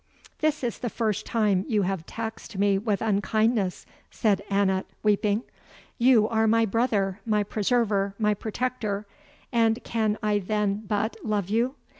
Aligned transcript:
"This 0.39 0.63
is 0.63 0.79
the 0.79 0.89
first 0.89 1.27
time 1.27 1.63
you 1.67 1.83
have 1.83 2.07
taxed 2.07 2.57
me 2.57 2.79
with 2.79 3.03
unkindness," 3.03 3.85
said 4.09 4.41
Annot, 4.49 4.87
weeping. 5.03 5.43
"You 5.99 6.27
are 6.27 6.47
my 6.47 6.65
brother 6.65 7.19
my 7.23 7.43
preserver 7.43 8.15
my 8.17 8.33
protector 8.33 9.05
and 9.51 9.83
can 9.83 10.17
I 10.23 10.39
then 10.39 10.77
BUT 10.87 11.17
love 11.23 11.49
you? 11.51 11.75